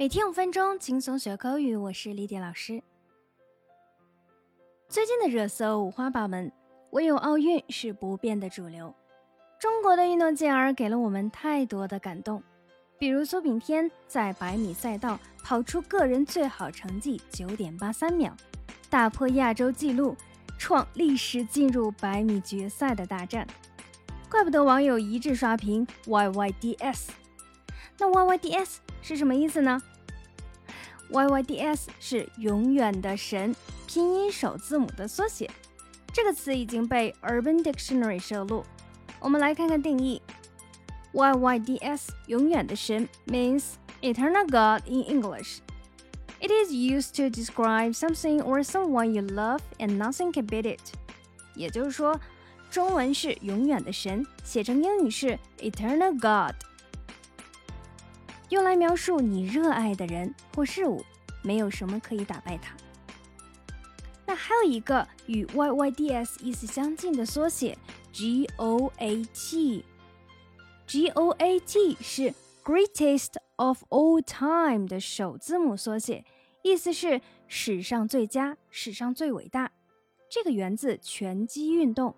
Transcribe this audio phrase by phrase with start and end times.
[0.00, 1.76] 每天五分钟，轻松学口语。
[1.76, 2.82] 我是丽迪老师。
[4.88, 6.50] 最近的热搜五花八门，
[6.92, 8.94] 唯有奥运是不变的主流。
[9.58, 12.42] 中国的运动健儿给了我们太多的感动，
[12.98, 18.34] 比如苏炳添在百米赛道跑出个人最好成绩九点八三秒，
[18.88, 20.16] 打破亚洲纪录，
[20.56, 23.46] 创历史进入百米决赛的大战。
[24.30, 27.08] 怪不得网友一致刷屏 YYDS。
[27.98, 29.78] 那 YYDS 是什么意思呢
[31.11, 33.55] ？YYDS 是永远的神
[33.87, 35.49] 拼音首字母的缩写，
[36.13, 38.63] 这个词已经被 Urban Dictionary 收录。
[39.19, 40.21] 我们来看看定义：
[41.13, 45.59] YYDS 永远的神 means eternal God in English.
[46.39, 50.81] It is used to describe something or someone you love and nothing can beat it.
[51.55, 52.19] 也就是说，
[52.69, 56.55] 中文是永远的神，写成英语是 eternal God。
[58.50, 61.02] 用来描述你热爱的人或事物，
[61.42, 62.76] 没有什么可以打败它。
[64.26, 67.76] 那还有一个与 YYDS 意思相近的缩写
[68.12, 69.84] GOAT。
[70.86, 72.34] GOAT 是
[72.64, 76.24] Greatest of All Time 的首字母缩写，
[76.62, 79.70] 意思是史上最佳、史上最伟大。
[80.28, 82.14] 这个源自拳击运动，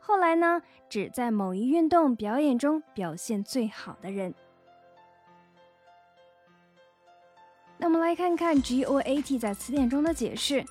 [0.00, 4.34] 后来呢，指在某一运动表演中表现最好的人。
[7.77, 10.63] 那我们来看看 GOAT 在词典中的解释。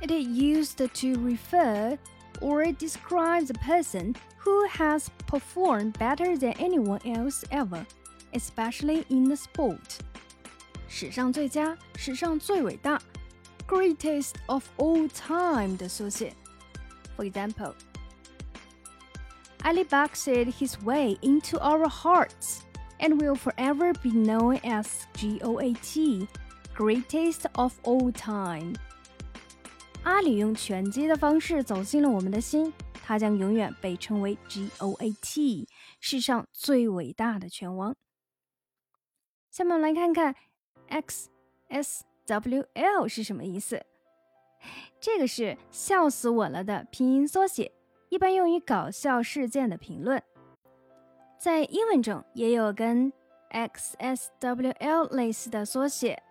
[0.00, 1.98] It is used to refer
[2.40, 7.84] or describe the person who has performed better than anyone else ever,
[8.32, 9.98] especially in the sport.
[10.86, 13.00] 史上最佳，史上最伟大，
[13.66, 16.32] greatest of all time 的缩写。
[17.16, 17.74] For example,
[19.62, 22.60] Ali boxed his way into our hearts
[23.01, 26.27] And will forever be known as GOAT,
[26.75, 28.75] greatest of all time.
[30.03, 32.71] 阿里用拳击的方式走进了我们的心，
[33.03, 35.67] 他将永远被称为 GOAT，
[35.99, 37.95] 世上最伟大的拳王。
[39.49, 40.35] 下面我们来看看
[42.25, 43.85] XSWL 是什么意思。
[44.99, 47.71] 这个是笑死我了的拼音缩写，
[48.09, 50.23] 一般用于搞笑事件的评论。
[51.40, 53.12] 在英文中也有跟
[53.50, 56.22] XSWL 类似的缩写，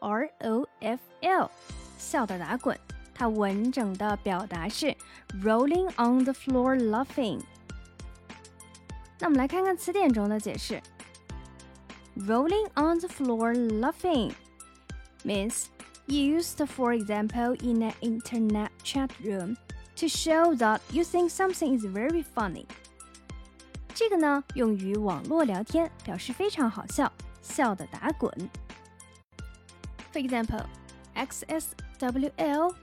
[0.00, 1.50] ROFL，
[1.98, 2.78] 笑的打滚。
[3.14, 4.94] 它完整的表达是
[5.42, 7.40] rolling on the floor laughing。
[9.18, 10.82] 那我们来看看词典中的解释，
[12.18, 14.32] rolling on the floor laughing
[15.24, 15.64] means
[16.06, 19.56] used for example in an internet chat room
[19.96, 22.66] to show that you think something is very funny。
[24.01, 27.13] 这个呢，用于网络聊天，表示非常好笑，
[27.43, 28.33] 笑的打滚。
[30.11, 30.65] For example,
[31.13, 32.73] XSWL,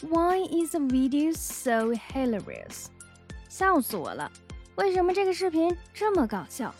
[0.00, 2.86] why is the video so hilarious?
[3.50, 4.32] 笑死我了！
[4.76, 6.74] 为什么这个视频这么搞笑？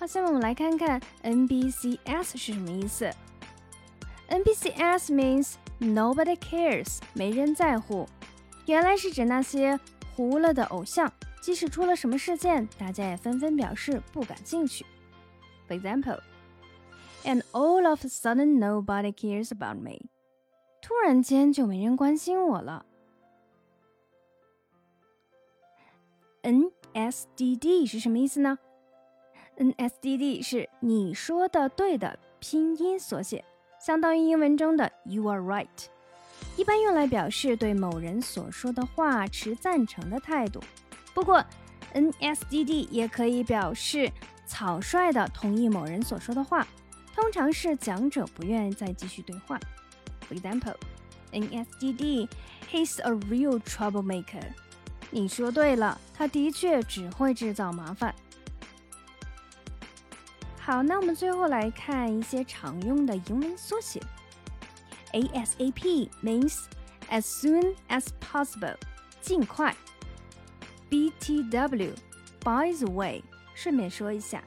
[0.00, 3.10] 好，下面我们来看看 NBCS 是什么意思。
[4.30, 8.08] NBCS means nobody cares，没人在乎。
[8.64, 9.78] 原来是指那些
[10.16, 11.12] 糊了的偶像。
[11.44, 14.82] 即使出了什么事件，大家也纷纷表示不感兴趣。
[15.68, 16.18] For example,
[17.22, 20.08] and all of a sudden nobody cares about me.
[20.80, 22.86] 突然间就没人关心我了。
[26.42, 28.58] NSDD 是什么意思呢
[29.58, 33.44] ？NSDD 是你说的对的拼音缩写，
[33.78, 35.68] 相当于英文中的 You are right，
[36.56, 40.62] 一般用来表示对某人所说的话持赞成的态度。
[41.14, 41.42] 不过
[41.94, 44.10] ，NSDD 也可以表示
[44.46, 46.66] 草率的同意某人所说的话，
[47.14, 49.58] 通常是讲者不愿再继续对话。
[50.28, 50.74] For example,
[51.32, 52.28] NSDD,
[52.70, 54.42] he's a real troublemaker.
[55.10, 58.12] 你说对了，他的确只会制造麻烦。
[60.58, 64.02] 好，那我们最后来看一些常用的英文缩写。
[65.12, 66.62] ASAP means
[67.08, 68.74] as soon as possible，
[69.20, 69.76] 尽快。
[70.93, 73.23] BTW，by the way，
[73.53, 74.43] 顺便说一下，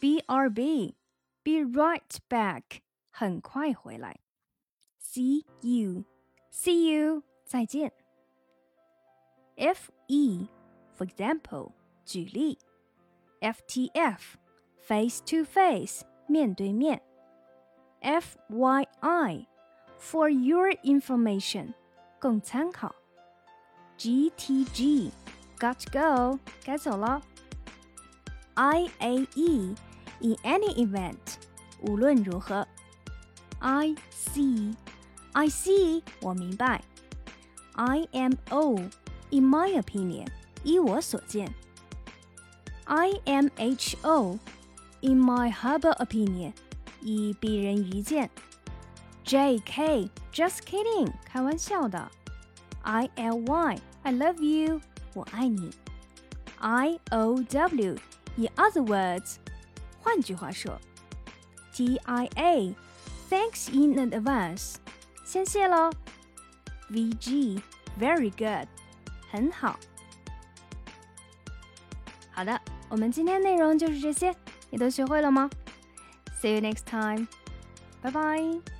[0.00, 2.62] BRB，be right back，
[3.10, 4.18] 很快回来。
[5.00, 7.92] See you，see you，再见。
[9.56, 11.72] FE，for example，
[12.04, 12.58] 举例。
[13.40, 17.02] FTF，face to face，面对面。
[18.00, 18.68] FYI，for
[20.30, 21.74] your information，
[22.18, 22.94] 供参考。
[23.96, 25.12] GTG。
[25.58, 27.22] Got to go，该走了。
[28.54, 29.74] I A E
[30.20, 31.36] in any event，
[31.80, 32.66] 无论如何。
[33.58, 34.74] I see,
[35.32, 36.82] I see，我明白。
[37.72, 38.76] I am O,
[39.30, 40.28] in my opinion，
[40.62, 41.52] 依我所见。
[42.84, 44.38] I am H O,
[45.00, 46.52] in my humble opinion，
[47.00, 48.30] 以鄙人愚见。
[49.24, 52.10] J K, just kidding，开玩笑的。
[52.82, 54.80] I L Y, I love you，
[55.12, 55.70] 我爱你。
[56.58, 57.96] I O W,
[58.36, 59.36] in other words，
[60.00, 60.80] 换句话说。
[61.72, 62.74] T I A,
[63.28, 64.76] thanks in advance，
[65.24, 65.90] 先谢喽。
[66.88, 67.60] V G,
[67.98, 68.68] very good，
[69.30, 69.78] 很好。
[72.30, 74.34] 好的，我们今天内容就是这些，
[74.70, 75.50] 你都学会了吗？
[76.40, 77.26] See you next time，
[78.00, 78.77] 拜拜。